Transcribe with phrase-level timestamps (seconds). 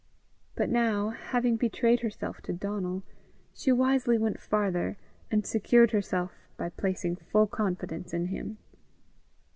[0.55, 3.03] But now, having betrayed herself to Donal,
[3.53, 4.97] she wisely went farther,
[5.29, 8.57] and secured herself by placing full confidence in him.